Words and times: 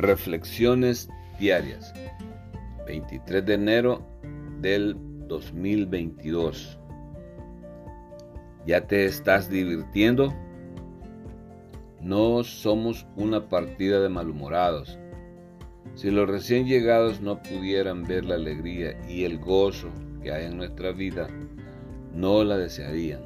Reflexiones 0.00 1.10
diarias. 1.38 1.92
23 2.86 3.44
de 3.44 3.52
enero 3.52 4.02
del 4.62 4.96
2022. 5.28 6.78
¿Ya 8.66 8.86
te 8.86 9.04
estás 9.04 9.50
divirtiendo? 9.50 10.32
No 12.00 12.42
somos 12.44 13.06
una 13.14 13.50
partida 13.50 14.00
de 14.00 14.08
malhumorados. 14.08 14.98
Si 15.96 16.10
los 16.10 16.26
recién 16.26 16.66
llegados 16.66 17.20
no 17.20 17.42
pudieran 17.42 18.04
ver 18.04 18.24
la 18.24 18.36
alegría 18.36 18.98
y 19.06 19.24
el 19.24 19.38
gozo 19.38 19.90
que 20.22 20.32
hay 20.32 20.46
en 20.46 20.56
nuestra 20.56 20.92
vida, 20.92 21.28
no 22.14 22.42
la 22.42 22.56
desearían. 22.56 23.20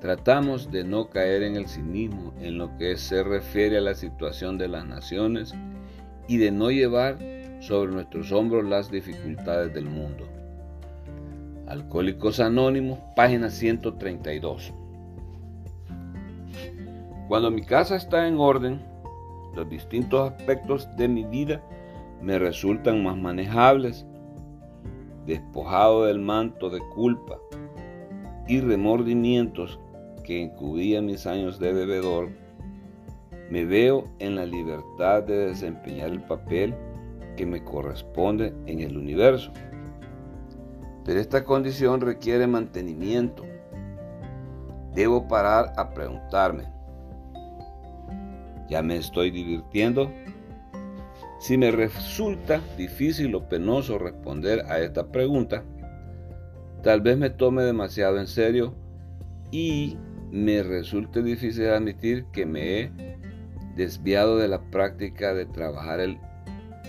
Tratamos 0.00 0.68
de 0.72 0.82
no 0.82 1.10
caer 1.10 1.44
en 1.44 1.54
el 1.54 1.68
cinismo 1.68 2.34
en 2.40 2.58
lo 2.58 2.76
que 2.76 2.96
se 2.96 3.22
refiere 3.22 3.78
a 3.78 3.82
la 3.82 3.94
situación 3.94 4.58
de 4.58 4.66
las 4.66 4.84
naciones 4.84 5.54
y 6.28 6.38
de 6.38 6.50
no 6.50 6.70
llevar 6.70 7.18
sobre 7.60 7.92
nuestros 7.92 8.32
hombros 8.32 8.64
las 8.64 8.90
dificultades 8.90 9.72
del 9.74 9.86
mundo. 9.86 10.26
Alcohólicos 11.66 12.38
Anónimos, 12.38 12.98
página 13.16 13.50
132. 13.50 14.72
Cuando 17.28 17.50
mi 17.50 17.62
casa 17.62 17.96
está 17.96 18.28
en 18.28 18.38
orden, 18.38 18.80
los 19.56 19.68
distintos 19.68 20.30
aspectos 20.30 20.88
de 20.96 21.08
mi 21.08 21.24
vida 21.24 21.60
me 22.22 22.38
resultan 22.38 23.02
más 23.02 23.16
manejables, 23.16 24.06
despojado 25.26 26.04
del 26.04 26.20
manto 26.20 26.70
de 26.70 26.78
culpa 26.94 27.38
y 28.46 28.60
remordimientos 28.60 29.80
que 30.22 30.42
encubría 30.42 31.02
mis 31.02 31.26
años 31.26 31.58
de 31.58 31.72
bebedor, 31.72 32.30
me 33.50 33.64
veo 33.64 34.04
en 34.18 34.36
la 34.36 34.46
libertad 34.46 35.22
de 35.22 35.48
desempeñar 35.48 36.10
el 36.10 36.22
papel 36.22 36.74
que 37.36 37.46
me 37.46 37.62
corresponde 37.62 38.54
en 38.66 38.80
el 38.80 38.96
universo. 38.96 39.52
Pero 41.04 41.20
esta 41.20 41.44
condición 41.44 42.00
requiere 42.00 42.46
mantenimiento. 42.46 43.44
Debo 44.94 45.28
parar 45.28 45.72
a 45.76 45.90
preguntarme, 45.90 46.76
¿Ya 48.68 48.82
me 48.82 48.96
estoy 48.96 49.30
divirtiendo? 49.30 50.10
Si 51.38 51.56
me 51.56 51.70
resulta 51.70 52.60
difícil 52.76 53.34
o 53.34 53.48
penoso 53.48 53.98
responder 53.98 54.64
a 54.68 54.80
esta 54.80 55.06
pregunta, 55.06 55.62
tal 56.82 57.00
vez 57.00 57.16
me 57.16 57.30
tome 57.30 57.62
demasiado 57.62 58.18
en 58.18 58.26
serio 58.26 58.74
y 59.52 59.96
me 60.32 60.62
resulte 60.62 61.22
difícil 61.22 61.68
admitir 61.68 62.24
que 62.32 62.46
me 62.46 62.80
he 62.80 62.92
desviado 63.76 64.38
de 64.38 64.48
la 64.48 64.60
práctica 64.70 65.34
de 65.34 65.46
trabajar 65.46 66.00
el 66.00 66.18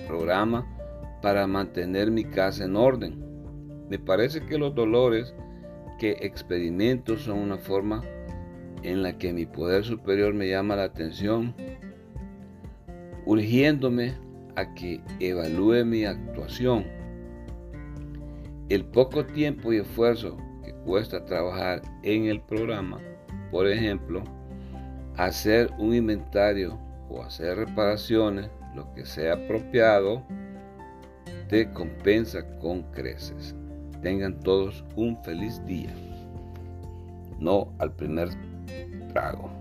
programa 0.08 0.66
para 1.22 1.46
mantener 1.46 2.10
mi 2.10 2.24
casa 2.24 2.66
en 2.66 2.76
orden. 2.76 3.24
Me 3.90 4.00
parece 4.00 4.46
que 4.46 4.58
los 4.58 4.74
dolores 4.74 5.36
que 6.00 6.12
experimento 6.22 7.18
son 7.18 7.40
una 7.40 7.58
forma 7.58 8.04
en 8.84 9.04
la 9.04 9.18
que 9.18 9.34
mi 9.34 9.46
poder 9.46 9.84
superior 9.84 10.34
me 10.34 10.48
llama 10.48 10.76
la 10.76 10.84
atención, 10.84 11.54
urgiéndome 13.26 14.14
a 14.56 14.74
que 14.74 15.02
evalúe 15.20 15.84
mi 15.86 16.06
actuación. 16.06 16.86
El 18.70 18.86
poco 18.86 19.26
tiempo 19.26 19.74
y 19.74 19.78
esfuerzo 19.78 20.38
que 20.64 20.74
cuesta 20.86 21.26
trabajar 21.26 21.82
en 22.04 22.26
el 22.26 22.42
programa, 22.42 23.00
por 23.52 23.68
ejemplo, 23.68 24.24
hacer 25.18 25.72
un 25.78 25.94
inventario 25.94 26.78
o 27.10 27.24
hacer 27.24 27.58
reparaciones, 27.58 28.50
lo 28.76 28.94
que 28.94 29.06
sea 29.06 29.34
apropiado, 29.34 30.24
te 31.50 31.72
compensa 31.72 32.46
con 32.60 32.84
creces. 32.92 33.56
Tengan 34.02 34.40
todos 34.40 34.86
un 34.96 35.22
feliz 35.24 35.64
día. 35.66 35.94
No 37.40 37.74
al 37.80 37.94
primer 37.94 38.30
trago. 39.12 39.57